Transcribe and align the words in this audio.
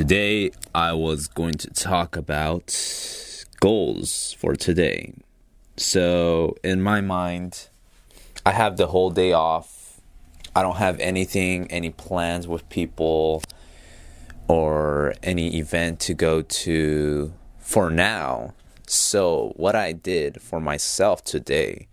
Today 0.00 0.50
I 0.74 0.94
was 0.94 1.28
going 1.28 1.56
to 1.56 1.68
talk 1.68 2.16
about 2.16 2.74
goals 3.60 4.32
for 4.38 4.56
today. 4.56 5.12
So, 5.76 6.56
in 6.64 6.80
my 6.80 7.02
mind, 7.02 7.68
I 8.46 8.52
have 8.52 8.78
the 8.78 8.86
whole 8.86 9.10
day 9.10 9.34
off. 9.34 10.00
I 10.56 10.62
don't 10.62 10.78
have 10.78 10.98
anything, 11.00 11.70
any 11.70 11.90
plans 11.90 12.48
with 12.48 12.66
people 12.70 13.42
or 14.48 15.12
any 15.22 15.58
event 15.58 16.00
to 16.00 16.14
go 16.14 16.40
to 16.64 17.34
for 17.58 17.90
now. 17.90 18.54
So, 18.92 19.52
what 19.54 19.76
I 19.76 19.92
did 19.92 20.42
for 20.42 20.58
myself 20.58 21.22
today, 21.22 21.86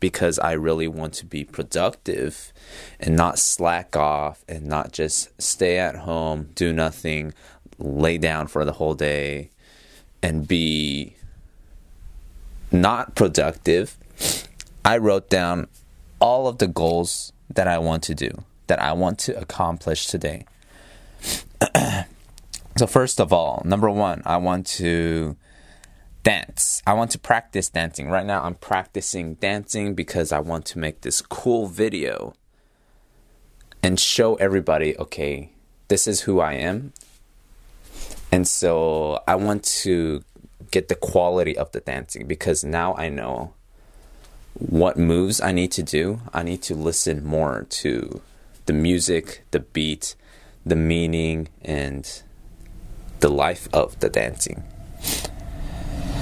because 0.00 0.40
I 0.40 0.54
really 0.54 0.88
want 0.88 1.14
to 1.14 1.24
be 1.24 1.44
productive 1.44 2.52
and 2.98 3.14
not 3.14 3.38
slack 3.38 3.94
off 3.94 4.44
and 4.48 4.66
not 4.66 4.90
just 4.90 5.40
stay 5.40 5.78
at 5.78 5.94
home, 5.98 6.48
do 6.56 6.72
nothing, 6.72 7.32
lay 7.78 8.18
down 8.18 8.48
for 8.48 8.64
the 8.64 8.72
whole 8.72 8.94
day, 8.94 9.50
and 10.20 10.48
be 10.48 11.14
not 12.72 13.14
productive, 13.14 13.96
I 14.84 14.98
wrote 14.98 15.30
down 15.30 15.68
all 16.18 16.48
of 16.48 16.58
the 16.58 16.66
goals 16.66 17.32
that 17.54 17.68
I 17.68 17.78
want 17.78 18.02
to 18.02 18.16
do, 18.16 18.42
that 18.66 18.82
I 18.82 18.94
want 18.94 19.20
to 19.20 19.38
accomplish 19.38 20.08
today. 20.08 20.44
so, 22.76 22.88
first 22.88 23.20
of 23.20 23.32
all, 23.32 23.62
number 23.64 23.88
one, 23.88 24.22
I 24.26 24.38
want 24.38 24.66
to 24.66 25.36
dance. 26.26 26.82
I 26.84 26.92
want 26.92 27.12
to 27.12 27.20
practice 27.20 27.68
dancing. 27.68 28.10
Right 28.10 28.26
now, 28.26 28.42
I'm 28.42 28.56
practicing 28.56 29.34
dancing 29.34 29.94
because 29.94 30.32
I 30.32 30.40
want 30.40 30.66
to 30.66 30.78
make 30.80 31.02
this 31.02 31.22
cool 31.22 31.68
video 31.68 32.34
and 33.80 34.00
show 34.00 34.34
everybody 34.34 34.98
okay, 34.98 35.52
this 35.86 36.08
is 36.08 36.22
who 36.22 36.40
I 36.40 36.54
am. 36.54 36.92
And 38.32 38.48
so 38.48 39.22
I 39.28 39.36
want 39.36 39.62
to 39.84 40.24
get 40.72 40.88
the 40.88 40.96
quality 40.96 41.56
of 41.56 41.70
the 41.70 41.78
dancing 41.78 42.26
because 42.26 42.64
now 42.64 42.96
I 42.96 43.08
know 43.08 43.54
what 44.54 44.98
moves 44.98 45.40
I 45.40 45.52
need 45.52 45.70
to 45.72 45.84
do. 45.84 46.20
I 46.34 46.42
need 46.42 46.60
to 46.62 46.74
listen 46.74 47.24
more 47.24 47.66
to 47.70 48.20
the 48.64 48.72
music, 48.72 49.44
the 49.52 49.60
beat, 49.60 50.16
the 50.64 50.74
meaning, 50.74 51.46
and 51.62 52.04
the 53.20 53.28
life 53.28 53.68
of 53.72 54.00
the 54.00 54.08
dancing. 54.08 54.64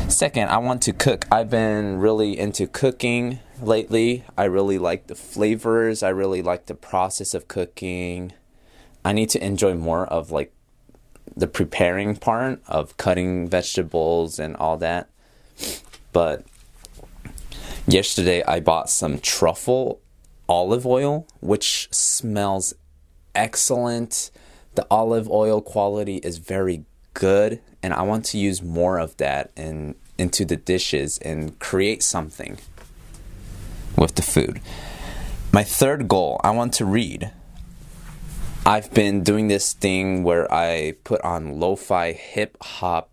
Second, 0.08 0.48
I 0.48 0.58
want 0.58 0.80
to 0.82 0.92
cook. 0.92 1.26
I've 1.30 1.50
been 1.50 1.98
really 1.98 2.38
into 2.38 2.66
cooking 2.66 3.40
lately. 3.60 4.24
I 4.38 4.44
really 4.44 4.78
like 4.78 5.08
the 5.08 5.14
flavors. 5.14 6.02
I 6.02 6.10
really 6.10 6.40
like 6.40 6.66
the 6.66 6.74
process 6.74 7.34
of 7.34 7.48
cooking. 7.48 8.32
I 9.04 9.12
need 9.12 9.28
to 9.30 9.44
enjoy 9.44 9.74
more 9.74 10.06
of 10.06 10.30
like 10.30 10.52
the 11.36 11.48
preparing 11.48 12.16
part 12.16 12.60
of 12.66 12.96
cutting 12.96 13.48
vegetables 13.48 14.38
and 14.38 14.56
all 14.56 14.76
that. 14.78 15.10
But 16.12 16.44
yesterday 17.86 18.42
I 18.44 18.60
bought 18.60 18.88
some 18.88 19.18
truffle 19.18 20.00
olive 20.48 20.86
oil, 20.86 21.26
which 21.40 21.88
smells 21.90 22.74
excellent. 23.34 24.30
The 24.74 24.86
olive 24.90 25.28
oil 25.28 25.60
quality 25.60 26.16
is 26.18 26.38
very 26.38 26.84
good 27.14 27.60
and 27.82 27.94
I 27.94 28.02
want 28.02 28.24
to 28.26 28.38
use 28.38 28.62
more 28.62 28.98
of 28.98 29.16
that 29.18 29.50
in 29.56 29.94
into 30.16 30.44
the 30.44 30.56
dishes 30.56 31.18
and 31.18 31.58
create 31.58 32.02
something 32.02 32.58
with 33.96 34.14
the 34.14 34.22
food. 34.22 34.60
My 35.52 35.64
third 35.64 36.08
goal, 36.08 36.40
I 36.44 36.50
want 36.50 36.72
to 36.74 36.84
read. 36.84 37.30
I've 38.66 38.92
been 38.94 39.22
doing 39.22 39.48
this 39.48 39.72
thing 39.72 40.22
where 40.22 40.52
I 40.52 40.94
put 41.04 41.20
on 41.22 41.60
lo-fi 41.60 42.12
hip 42.12 42.56
hop 42.62 43.10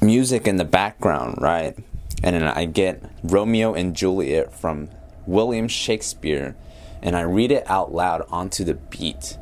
music 0.00 0.46
in 0.46 0.56
the 0.56 0.64
background, 0.64 1.38
right? 1.40 1.76
And 2.22 2.36
then 2.36 2.42
I 2.44 2.64
get 2.64 3.02
Romeo 3.22 3.74
and 3.74 3.94
Juliet 3.94 4.52
from 4.52 4.90
William 5.26 5.68
Shakespeare 5.68 6.56
and 7.02 7.16
I 7.16 7.22
read 7.22 7.52
it 7.52 7.68
out 7.70 7.92
loud 7.92 8.26
onto 8.28 8.64
the 8.64 8.74
beat 8.74 9.38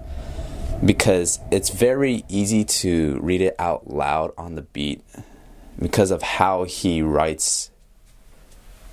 because 0.85 1.39
it's 1.51 1.71
very 1.71 2.25
easy 2.29 2.65
to 2.65 3.19
read 3.21 3.41
it 3.41 3.57
out 3.59 3.91
loud 3.91 4.33
on 4.37 4.55
the 4.55 4.63
beat 4.63 5.03
because 5.79 6.11
of 6.11 6.23
how 6.23 6.65
he 6.65 7.03
writes 7.03 7.71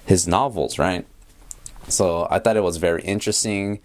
his 0.05 0.27
novels, 0.27 0.79
right? 0.79 1.05
So 1.88 2.27
I 2.29 2.39
thought 2.39 2.57
it 2.57 2.63
was 2.63 2.77
very 2.77 3.01
interesting. 3.03 3.79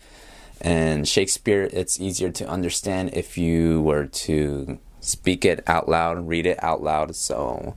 And 0.60 1.06
Shakespeare, 1.06 1.68
it's 1.72 2.00
easier 2.00 2.30
to 2.30 2.48
understand 2.48 3.10
if 3.12 3.38
you 3.38 3.82
were 3.82 4.06
to 4.06 4.78
speak 5.00 5.44
it 5.44 5.62
out 5.68 5.88
loud, 5.88 6.26
read 6.26 6.46
it 6.46 6.62
out 6.62 6.82
loud. 6.82 7.14
So 7.14 7.76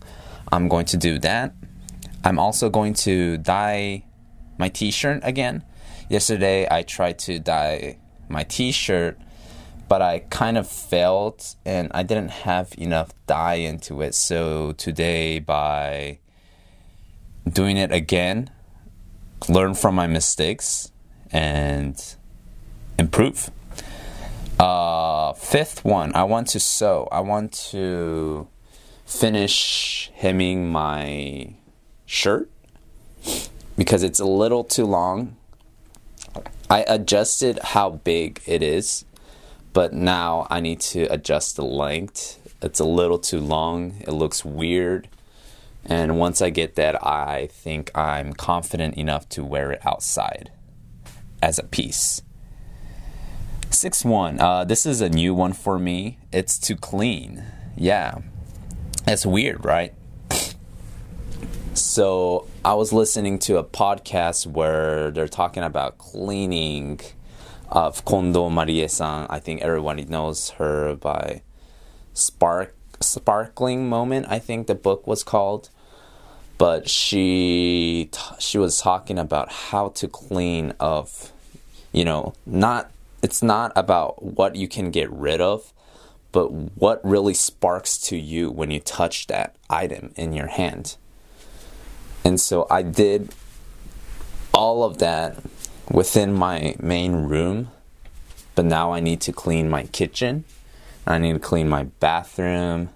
I'm 0.51 0.67
going 0.67 0.85
to 0.87 0.97
do 0.97 1.19
that. 1.19 1.53
I'm 2.23 2.39
also 2.39 2.69
going 2.69 2.93
to 3.05 3.37
dye 3.37 4.03
my 4.57 4.69
t 4.69 4.91
shirt 4.91 5.21
again. 5.23 5.63
Yesterday 6.09 6.67
I 6.69 6.83
tried 6.83 7.19
to 7.19 7.39
dye 7.39 7.97
my 8.29 8.43
t 8.43 8.71
shirt 8.71 9.19
but 9.91 10.01
I 10.01 10.19
kind 10.19 10.57
of 10.57 10.69
failed 10.69 11.43
and 11.65 11.91
I 11.93 12.03
didn't 12.03 12.31
have 12.31 12.73
enough 12.77 13.11
dye 13.27 13.55
into 13.55 14.01
it. 14.01 14.15
So 14.15 14.71
today, 14.71 15.39
by 15.39 16.19
doing 17.45 17.75
it 17.75 17.91
again, 17.91 18.51
learn 19.49 19.73
from 19.73 19.95
my 19.95 20.07
mistakes 20.07 20.93
and 21.29 22.01
improve. 22.97 23.51
Uh, 24.57 25.33
fifth 25.33 25.83
one, 25.83 26.15
I 26.15 26.23
want 26.23 26.47
to 26.55 26.61
sew. 26.61 27.09
I 27.11 27.19
want 27.19 27.51
to 27.71 28.47
finish 29.05 30.09
hemming 30.15 30.71
my 30.71 31.55
shirt 32.05 32.49
because 33.75 34.03
it's 34.03 34.21
a 34.21 34.25
little 34.25 34.63
too 34.63 34.85
long. 34.85 35.35
I 36.69 36.85
adjusted 36.87 37.59
how 37.59 37.89
big 37.89 38.41
it 38.45 38.63
is 38.63 39.03
but 39.73 39.93
now 39.93 40.47
I 40.49 40.59
need 40.59 40.79
to 40.81 41.03
adjust 41.05 41.55
the 41.55 41.63
length. 41.63 42.39
It's 42.61 42.79
a 42.79 42.85
little 42.85 43.19
too 43.19 43.39
long, 43.39 43.95
it 44.01 44.11
looks 44.11 44.45
weird. 44.45 45.07
And 45.83 46.19
once 46.19 46.41
I 46.41 46.51
get 46.51 46.75
that, 46.75 47.03
I 47.05 47.47
think 47.51 47.95
I'm 47.97 48.33
confident 48.33 48.95
enough 48.95 49.27
to 49.29 49.43
wear 49.43 49.71
it 49.71 49.85
outside 49.85 50.51
as 51.41 51.57
a 51.57 51.63
piece. 51.63 52.21
Six 53.71 54.05
one. 54.05 54.39
Uh, 54.39 54.63
this 54.63 54.85
is 54.85 55.01
a 55.01 55.09
new 55.09 55.33
one 55.33 55.53
for 55.53 55.79
me. 55.79 56.19
It's 56.31 56.59
too 56.59 56.75
clean. 56.75 57.43
Yeah, 57.75 58.19
it's 59.07 59.25
weird, 59.25 59.65
right? 59.65 59.93
So 61.73 62.47
I 62.63 62.73
was 62.75 62.93
listening 62.93 63.39
to 63.39 63.57
a 63.57 63.63
podcast 63.63 64.45
where 64.45 65.09
they're 65.09 65.27
talking 65.27 65.63
about 65.63 65.97
cleaning 65.97 66.99
of 67.71 68.03
Kondo 68.05 68.49
Marie-san. 68.49 69.27
I 69.29 69.39
think 69.39 69.61
everyone 69.61 69.97
knows 70.09 70.51
her 70.51 70.95
by 70.95 71.41
Spark 72.13 72.75
Sparkling 72.99 73.89
Moment. 73.89 74.27
I 74.29 74.37
think 74.39 74.67
the 74.67 74.75
book 74.75 75.07
was 75.07 75.23
called. 75.23 75.69
But 76.57 76.87
she 76.87 78.11
she 78.37 78.59
was 78.59 78.77
talking 78.79 79.17
about 79.17 79.51
how 79.51 79.89
to 79.89 80.07
clean 80.07 80.75
of, 80.79 81.31
you 81.91 82.05
know, 82.05 82.35
not 82.45 82.91
it's 83.23 83.41
not 83.41 83.71
about 83.75 84.21
what 84.21 84.55
you 84.55 84.67
can 84.67 84.91
get 84.91 85.11
rid 85.11 85.41
of, 85.41 85.73
but 86.31 86.51
what 86.51 87.03
really 87.03 87.33
sparks 87.33 87.97
to 88.09 88.15
you 88.15 88.51
when 88.51 88.69
you 88.69 88.79
touch 88.79 89.25
that 89.25 89.55
item 89.71 90.13
in 90.15 90.33
your 90.33 90.47
hand. 90.47 90.97
And 92.23 92.39
so 92.39 92.67
I 92.69 92.83
did 92.83 93.33
all 94.53 94.83
of 94.83 94.99
that 94.99 95.37
within 95.91 96.33
my 96.33 96.75
main 96.79 97.13
room, 97.27 97.69
but 98.55 98.65
now 98.65 98.93
I 98.93 98.99
need 98.99 99.21
to 99.21 99.33
clean 99.33 99.69
my 99.69 99.83
kitchen. 99.83 100.45
I 101.05 101.17
need 101.17 101.33
to 101.33 101.39
clean 101.39 101.67
my 101.67 101.83
bathroom. 101.99 102.89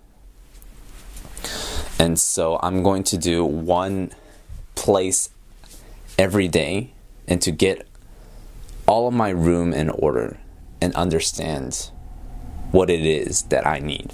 And 2.00 2.20
so 2.20 2.60
I'm 2.62 2.84
going 2.84 3.04
to 3.06 3.18
do 3.18 3.44
one 3.44 4.12
place 4.76 5.30
every 6.18 6.48
day 6.48 6.92
and 7.28 7.42
to 7.42 7.52
get 7.52 7.88
all 8.88 9.08
of 9.08 9.14
my 9.14 9.30
room 9.30 9.74
in 9.74 9.90
order 9.90 10.38
and 10.82 10.94
understand 10.96 11.90
what 12.72 12.90
it 12.90 13.06
is 13.06 13.44
that 13.44 13.66
I 13.66 13.80
need. 13.80 14.14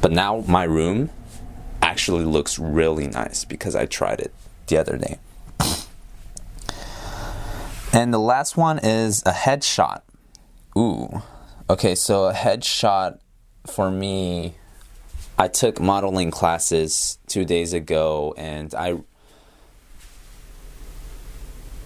But 0.00 0.12
now 0.12 0.44
my 0.48 0.64
room 0.64 1.10
actually 1.82 2.24
looks 2.24 2.58
really 2.58 3.06
nice 3.06 3.44
because 3.44 3.76
I 3.76 3.86
tried 3.86 4.20
it 4.20 4.32
the 4.66 4.78
other 4.78 4.96
day. 4.96 5.18
And 7.96 8.12
the 8.12 8.18
last 8.18 8.58
one 8.58 8.78
is 8.78 9.22
a 9.24 9.32
headshot. 9.32 10.02
Ooh. 10.76 11.22
Okay, 11.70 11.94
so 11.94 12.26
a 12.26 12.34
headshot 12.34 13.20
for 13.66 13.90
me, 13.90 14.56
I 15.38 15.48
took 15.48 15.80
modeling 15.80 16.30
classes 16.30 17.18
two 17.26 17.46
days 17.46 17.72
ago 17.72 18.34
and 18.36 18.74
I 18.74 18.98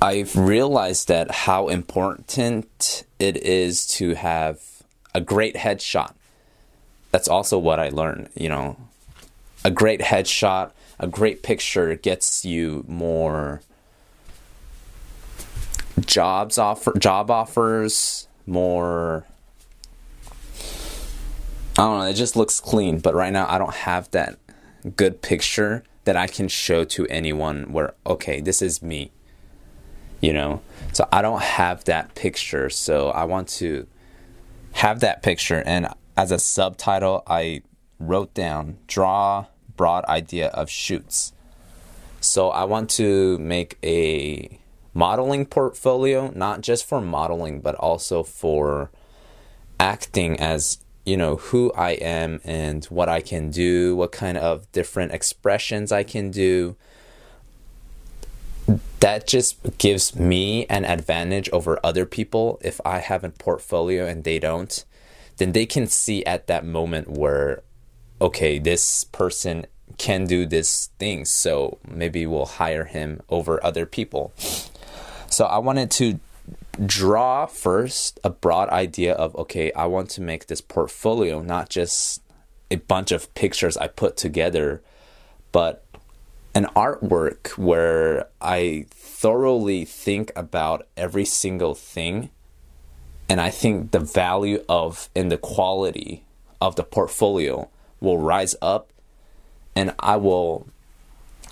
I've 0.03 0.35
realized 0.35 1.07
that 1.07 1.31
how 1.31 1.69
important 1.69 3.05
it 3.21 3.37
is 3.37 3.87
to 3.99 4.15
have 4.15 4.61
a 5.15 5.21
great 5.21 5.55
headshot. 5.55 6.15
That's 7.13 7.29
also 7.29 7.57
what 7.57 7.79
I 7.79 7.91
learned, 7.91 8.31
you 8.35 8.49
know. 8.49 8.77
A 9.65 9.71
great 9.71 10.01
headshot, 10.01 10.73
a 10.99 11.07
great 11.07 11.45
picture 11.45 11.95
gets 11.95 12.45
you 12.45 12.85
more 12.89 13.61
jobs 16.11 16.59
offer 16.59 16.93
job 16.99 17.31
offers, 17.31 18.29
more 18.47 19.25
I 21.79 21.83
don't 21.83 21.99
know, 22.01 22.05
it 22.07 22.15
just 22.15 22.37
looks 22.37 22.61
clean, 22.61 22.99
but 22.99 23.15
right 23.15 23.33
now 23.33 23.47
I 23.49 23.57
don't 23.57 23.75
have 23.75 24.11
that 24.11 24.39
good 24.97 25.23
picture 25.23 25.85
that 26.05 26.17
I 26.17 26.27
can 26.27 26.49
show 26.49 26.85
to 26.85 27.07
anyone 27.07 27.73
where 27.73 27.95
okay, 28.07 28.41
this 28.41 28.61
is 28.61 28.83
me. 28.83 29.13
You 30.21 30.35
know? 30.35 30.61
So 30.93 31.09
I 31.11 31.23
don't 31.23 31.41
have 31.41 31.85
that 31.85 32.15
picture, 32.15 32.69
so 32.69 33.11
I 33.11 33.25
want 33.25 33.49
to 33.61 33.87
have 34.73 35.01
that 35.01 35.23
picture 35.23 35.63
and 35.65 35.89
as 36.17 36.31
a 36.31 36.39
subtitle 36.39 37.23
I 37.27 37.63
wrote 37.99 38.35
down 38.35 38.77
draw 38.87 39.47
broad 39.77 40.05
idea 40.05 40.49
of 40.49 40.69
shoots. 40.69 41.33
So 42.21 42.51
I 42.51 42.65
want 42.65 42.91
to 42.91 43.39
make 43.39 43.79
a 43.83 44.60
modeling 44.95 45.47
portfolio, 45.47 46.33
not 46.35 46.61
just 46.61 46.85
for 46.85 47.01
modeling, 47.01 47.61
but 47.61 47.75
also 47.77 48.23
for 48.23 48.91
acting 49.79 50.39
as 50.39 50.79
you 51.05 51.17
know 51.17 51.37
who 51.37 51.73
I 51.73 51.93
am 51.93 52.41
and 52.45 52.85
what 52.87 53.09
I 53.09 53.21
can 53.21 53.51
do, 53.51 53.97
what 53.97 54.13
kind 54.13 54.37
of 54.37 54.71
different 54.73 55.13
expressions 55.13 55.91
I 55.93 56.03
can 56.03 56.31
do. 56.31 56.77
That 59.01 59.27
just 59.27 59.79
gives 59.79 60.15
me 60.15 60.67
an 60.67 60.85
advantage 60.85 61.49
over 61.51 61.81
other 61.83 62.05
people 62.05 62.61
if 62.63 62.81
I 62.85 62.99
have 62.99 63.25
a 63.25 63.31
portfolio 63.31 64.07
and 64.07 64.25
they 64.25 64.39
don't. 64.39 64.85
Then 65.39 65.53
they 65.53 65.65
can 65.65 65.87
see 65.87 66.25
at 66.27 66.47
that 66.49 66.67
moment 66.67 67.09
where, 67.09 67.63
okay, 68.21 68.59
this 68.59 69.05
person 69.05 69.67
can 69.97 70.27
do 70.27 70.45
this 70.45 70.91
thing, 70.99 71.25
so 71.25 71.79
maybe 71.89 72.27
we'll 72.27 72.47
hire 72.47 72.85
him 72.85 73.23
over 73.31 73.65
other 73.65 73.87
people. 73.87 74.33
So 75.31 75.47
I 75.47 75.59
wanted 75.59 75.91
to 75.93 76.21
draw 76.85 77.47
first 77.47 78.19
a 78.25 78.31
broad 78.31 78.69
idea 78.71 79.15
of 79.15 79.35
okay, 79.37 79.73
I 79.73 79.87
want 79.87 80.11
to 80.11 80.21
make 80.21 80.47
this 80.47 80.61
portfolio 80.61 81.41
not 81.41 81.69
just 81.69 82.23
a 82.71 82.77
bunch 82.77 83.13
of 83.13 83.33
pictures 83.35 83.77
I 83.77 83.87
put 83.87 84.17
together, 84.17 84.83
but 85.53 85.85
an 86.55 86.67
artwork 86.77 87.51
where 87.51 88.27
I 88.41 88.87
thoroughly 88.91 89.85
think 89.85 90.33
about 90.35 90.87
every 90.97 91.25
single 91.25 91.75
thing 91.75 92.31
and 93.29 93.41
I 93.41 93.51
think 93.51 93.93
the 93.93 94.01
value 94.01 94.65
of 94.69 95.09
and 95.15 95.31
the 95.31 95.39
quality 95.39 96.25
of 96.61 96.75
the 96.75 96.83
portfolio 96.83 97.69
will 98.01 98.19
rise 98.19 98.57
up 98.61 98.91
and 99.77 99.95
I 100.01 100.17
will 100.17 100.67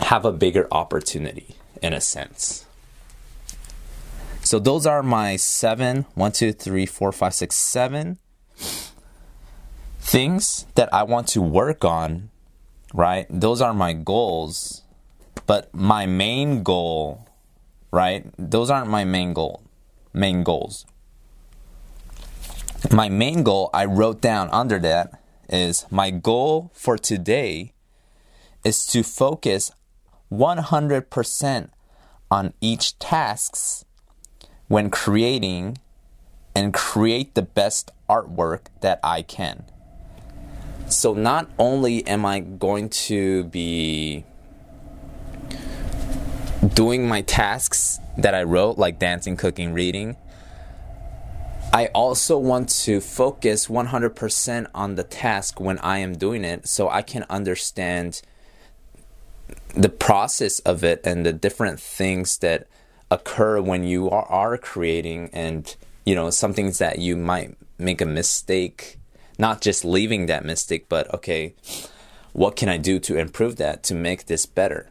have 0.01 0.25
a 0.25 0.33
bigger 0.33 0.67
opportunity 0.73 1.55
in 1.81 1.93
a 1.93 2.01
sense. 2.01 2.67
So 4.49 4.59
those 4.59 4.87
are 4.87 5.03
my 5.03 5.37
seven, 5.37 6.07
one, 6.15 6.33
two, 6.33 6.55
three, 6.55 6.87
four, 6.87 7.13
five, 7.13 7.35
six, 7.35 7.55
seven 7.55 8.17
things 10.01 10.65
that 10.75 10.89
I 10.91 11.03
want 11.03 11.29
to 11.29 11.43
work 11.43 11.85
on, 11.85 12.31
right? 12.95 13.27
Those 13.29 13.61
are 13.61 13.75
my 13.75 13.93
goals. 13.93 14.85
But 15.45 15.69
my 15.75 16.07
main 16.07 16.63
goal, 16.63 17.29
right? 17.91 18.25
Those 18.39 18.71
aren't 18.71 18.89
my 18.89 19.05
main 19.05 19.35
goal. 19.35 19.65
Main 20.15 20.45
goals. 20.45 20.87
My 22.91 23.11
main 23.11 23.43
goal 23.43 23.69
I 23.75 23.85
wrote 23.85 24.23
down 24.23 24.49
under 24.51 24.79
that 24.79 25.21
is 25.51 25.85
my 25.91 26.11
goal 26.11 26.71
for 26.73 26.97
today 26.97 27.75
is 28.65 28.87
to 28.87 29.03
focus 29.03 29.73
100% 30.33 31.69
on 32.31 32.55
each 32.63 32.99
tasks 32.99 33.85
when 34.69 34.91
creating 34.91 35.79
and 36.55 36.73
create 36.73 37.35
the 37.35 37.43
best 37.43 37.91
artwork 38.09 38.61
that 38.81 39.01
I 39.03 39.23
can. 39.23 39.65
So, 40.89 41.13
not 41.13 41.51
only 41.59 42.07
am 42.07 42.25
I 42.25 42.41
going 42.41 42.89
to 42.89 43.45
be 43.45 44.25
doing 46.75 47.07
my 47.07 47.23
tasks 47.23 47.99
that 48.17 48.35
I 48.35 48.43
wrote, 48.43 48.79
like 48.79 48.99
dancing, 48.99 49.37
cooking, 49.37 49.73
reading, 49.73 50.17
I 51.73 51.87
also 51.89 52.39
want 52.39 52.71
to 52.71 53.01
focus 53.01 53.67
100% 53.67 54.67
on 54.75 54.95
the 54.95 55.05
task 55.05 55.61
when 55.61 55.79
I 55.81 55.99
am 55.99 56.15
doing 56.15 56.45
it 56.45 56.67
so 56.67 56.89
I 56.89 57.03
can 57.03 57.27
understand 57.29 58.23
the 59.75 59.91
process 59.91 60.61
of 60.61 60.83
it 60.83 61.03
and 61.05 61.27
the 61.27 61.33
different 61.33 61.79
things 61.79 62.39
that 62.39 62.67
occur 63.11 63.61
when 63.61 63.85
you 63.85 64.11
are, 64.11 64.27
are 64.27 64.59
creating 64.59 65.31
and 65.33 65.77
you 66.05 66.15
know 66.15 66.31
some 66.31 66.53
things 66.53 66.79
that 66.79 66.99
you 66.99 67.17
might 67.17 67.57
make 67.79 68.01
a 68.01 68.07
mistake 68.07 68.99
not 69.39 69.61
just 69.61 69.85
leaving 69.85 70.27
that 70.27 70.45
mistake 70.45 70.87
but 70.89 71.13
okay 71.13 71.55
what 72.33 72.57
can 72.57 72.69
i 72.69 72.77
do 72.77 72.99
to 72.99 73.17
improve 73.17 73.57
that 73.57 73.83
to 73.83 73.95
make 73.95 74.27
this 74.27 74.47
better? 74.47 74.91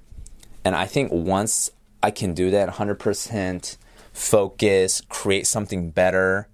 And 0.66 0.75
i 0.75 0.86
think 0.86 1.12
once 1.12 1.69
i 2.02 2.12
can 2.12 2.34
do 2.34 2.50
that 2.52 2.69
100% 2.69 3.78
focus 4.14 5.02
create 5.10 5.46
something 5.46 5.92
better 5.92 6.48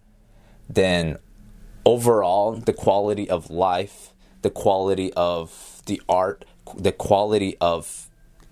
then 0.69 1.17
overall 1.85 2.53
the 2.53 2.73
quality 2.73 3.29
of 3.29 3.49
life 3.49 4.13
the 4.41 4.49
quality 4.49 5.13
of 5.13 5.81
the 5.85 6.01
art 6.07 6.45
the 6.77 6.91
quality 6.91 7.57
of 7.59 8.09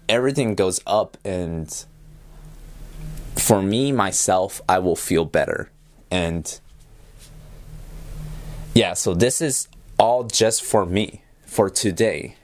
everything 0.08 0.56
goes 0.56 0.80
up 0.88 1.18
and 1.24 1.86
for 3.42 3.62
me 3.62 3.92
myself 3.92 4.62
i 4.70 4.80
will 4.80 4.96
feel 4.96 5.26
better. 5.26 5.72
And 6.10 6.60
yeah 8.74 8.94
so 8.94 9.14
this 9.14 9.42
is 9.42 9.68
all 9.98 10.24
just 10.24 10.64
for 10.64 10.86
me 10.86 11.24
for 11.46 11.70
today. 11.70 12.36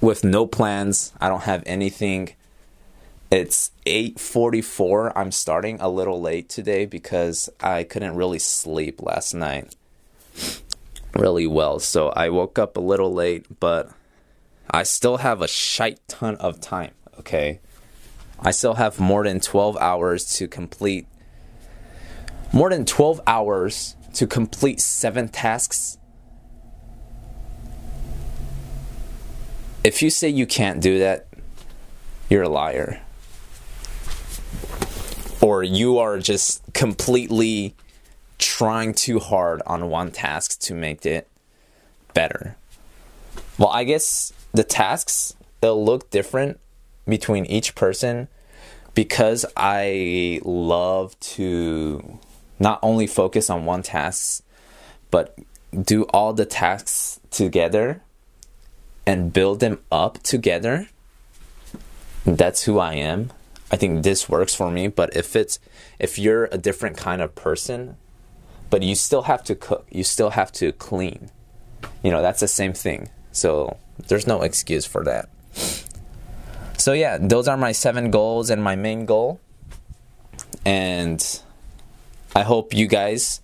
With 0.00 0.24
no 0.24 0.46
plans 0.46 1.12
i 1.20 1.28
don't 1.28 1.42
have 1.42 1.62
anything. 1.66 2.30
It's 3.30 3.70
8:44 3.86 5.12
i'm 5.16 5.32
starting 5.32 5.80
a 5.80 5.88
little 5.88 6.20
late 6.20 6.48
today 6.48 6.86
because 6.86 7.50
i 7.60 7.82
couldn't 7.82 8.14
really 8.14 8.38
sleep 8.38 9.02
last 9.02 9.34
night 9.34 9.74
really 11.14 11.46
well. 11.46 11.80
So 11.80 12.10
i 12.10 12.28
woke 12.28 12.58
up 12.58 12.76
a 12.76 12.80
little 12.80 13.12
late 13.12 13.60
but 13.60 13.90
i 14.70 14.84
still 14.84 15.18
have 15.18 15.42
a 15.42 15.48
shite 15.48 16.00
ton 16.06 16.36
of 16.36 16.60
time 16.60 16.92
okay 17.18 17.60
I 18.42 18.52
still 18.52 18.74
have 18.74 18.98
more 18.98 19.24
than 19.24 19.40
12 19.40 19.76
hours 19.76 20.24
to 20.36 20.48
complete 20.48 21.06
more 22.52 22.70
than 22.70 22.84
12 22.84 23.20
hours 23.26 23.96
to 24.14 24.26
complete 24.26 24.80
7 24.80 25.28
tasks. 25.28 25.98
If 29.84 30.02
you 30.02 30.10
say 30.10 30.28
you 30.28 30.46
can't 30.46 30.80
do 30.80 30.98
that, 30.98 31.26
you're 32.28 32.42
a 32.42 32.48
liar. 32.48 33.00
Or 35.40 35.62
you 35.62 35.98
are 35.98 36.18
just 36.18 36.62
completely 36.72 37.74
trying 38.38 38.94
too 38.94 39.20
hard 39.20 39.62
on 39.66 39.88
one 39.88 40.10
task 40.10 40.60
to 40.60 40.74
make 40.74 41.06
it 41.06 41.28
better. 42.14 42.56
Well, 43.58 43.68
I 43.68 43.84
guess 43.84 44.32
the 44.52 44.64
tasks 44.64 45.34
they'll 45.60 45.82
look 45.82 46.10
different 46.10 46.58
between 47.10 47.44
each 47.46 47.74
person 47.74 48.28
because 48.94 49.44
I 49.56 50.40
love 50.44 51.18
to 51.20 52.18
not 52.58 52.78
only 52.82 53.06
focus 53.06 53.50
on 53.50 53.64
one 53.64 53.82
task, 53.82 54.42
but 55.10 55.36
do 55.78 56.04
all 56.04 56.32
the 56.32 56.46
tasks 56.46 57.20
together 57.30 58.02
and 59.06 59.32
build 59.32 59.60
them 59.60 59.78
up 59.90 60.22
together. 60.22 60.88
That's 62.24 62.64
who 62.64 62.78
I 62.78 62.94
am. 62.94 63.32
I 63.72 63.76
think 63.76 64.02
this 64.02 64.28
works 64.28 64.54
for 64.54 64.70
me, 64.70 64.88
but 64.88 65.14
if 65.16 65.36
it's 65.36 65.58
if 65.98 66.18
you're 66.18 66.46
a 66.46 66.58
different 66.58 66.96
kind 66.96 67.22
of 67.22 67.34
person, 67.34 67.96
but 68.68 68.82
you 68.82 68.94
still 68.94 69.22
have 69.22 69.44
to 69.44 69.54
cook, 69.54 69.86
you 69.90 70.04
still 70.04 70.30
have 70.30 70.50
to 70.52 70.72
clean. 70.72 71.30
You 72.02 72.10
know, 72.10 72.20
that's 72.20 72.40
the 72.40 72.48
same 72.48 72.72
thing. 72.72 73.08
So, 73.32 73.76
there's 74.08 74.26
no 74.26 74.42
excuse 74.42 74.86
for 74.86 75.04
that. 75.04 75.28
So 76.80 76.94
yeah, 76.94 77.18
those 77.20 77.46
are 77.46 77.58
my 77.58 77.72
seven 77.72 78.10
goals 78.10 78.48
and 78.48 78.64
my 78.64 78.74
main 78.74 79.04
goal. 79.04 79.38
And 80.64 81.20
I 82.34 82.40
hope 82.40 82.72
you 82.72 82.86
guys 82.86 83.42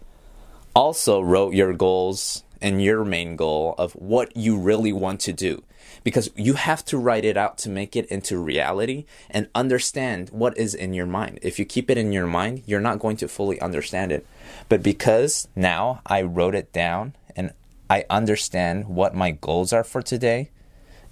also 0.75 1.21
wrote 1.21 1.53
your 1.53 1.75
goals 1.75 2.45
and 2.63 2.83
your 2.83 3.05
main 3.05 3.37
goal 3.37 3.75
of 3.77 3.93
what 3.93 4.35
you 4.35 4.57
really 4.57 4.91
want 4.91 5.21
to 5.21 5.35
do. 5.35 5.63
because 6.07 6.31
you 6.37 6.55
have 6.55 6.85
to 6.85 6.97
write 6.97 7.25
it 7.25 7.37
out 7.37 7.59
to 7.59 7.69
make 7.69 7.97
it 7.97 8.07
into 8.07 8.39
reality 8.39 9.05
and 9.29 9.49
understand 9.57 10.31
what 10.31 10.57
is 10.57 10.73
in 10.73 10.95
your 10.95 11.05
mind. 11.05 11.37
If 11.43 11.59
you 11.59 11.65
keep 11.65 11.91
it 11.91 11.99
in 11.99 12.13
your 12.13 12.29
mind, 12.29 12.63
you're 12.65 12.81
not 12.81 13.01
going 13.01 13.17
to 13.17 13.27
fully 13.27 13.61
understand 13.61 14.13
it. 14.13 14.25
But 14.69 14.85
because 14.85 15.49
now 15.57 16.03
I 16.07 16.23
wrote 16.23 16.55
it 16.55 16.73
down 16.73 17.15
and 17.35 17.51
I 17.91 18.05
understand 18.09 18.87
what 18.87 19.17
my 19.17 19.33
goals 19.33 19.73
are 19.73 19.83
for 19.83 20.01
today 20.01 20.51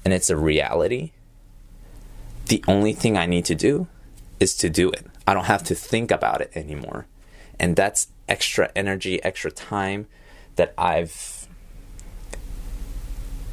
and 0.05 0.15
it's 0.15 0.31
a 0.31 0.37
reality, 0.37 1.11
the 2.47 2.63
only 2.69 2.93
thing 2.93 3.17
I 3.17 3.27
need 3.27 3.45
to 3.47 3.55
do 3.55 3.87
is 4.41 4.57
to 4.59 4.69
do 4.69 4.91
it. 4.91 5.07
I 5.27 5.35
don't 5.35 5.47
have 5.47 5.63
to 5.65 5.75
think 5.75 6.11
about 6.11 6.41
it 6.41 6.51
anymore. 6.55 7.07
And 7.59 7.77
that's 7.77 8.09
extra 8.29 8.71
energy, 8.75 9.23
extra 9.23 9.51
time 9.51 10.07
that 10.57 10.75
I've 10.77 11.47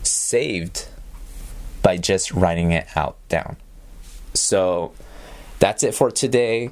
saved 0.04 0.88
by 1.82 1.98
just 1.98 2.32
writing 2.32 2.72
it 2.72 2.88
out 2.96 3.18
down. 3.30 3.58
So 4.34 4.94
that's 5.60 5.84
it 5.84 5.94
for 5.94 6.12
today. 6.12 6.72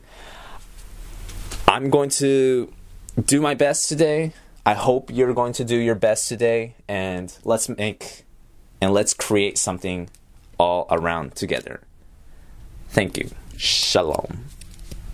I'm 1.67 1.89
going 1.89 2.09
to 2.09 2.71
do 3.25 3.41
my 3.41 3.53
best 3.53 3.89
today. 3.89 4.33
I 4.65 4.73
hope 4.73 5.09
you're 5.11 5.33
going 5.33 5.53
to 5.53 5.63
do 5.63 5.75
your 5.75 5.95
best 5.95 6.27
today 6.27 6.75
and 6.87 7.35
let's 7.43 7.69
make 7.69 8.23
and 8.81 8.93
let's 8.93 9.13
create 9.13 9.57
something 9.57 10.09
all 10.57 10.87
around 10.89 11.35
together. 11.35 11.81
Thank 12.89 13.17
you. 13.17 13.29
Shalom. 13.57 14.45